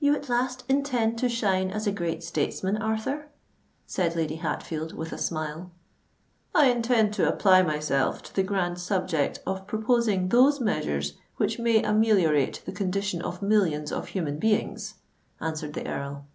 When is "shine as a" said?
1.28-1.92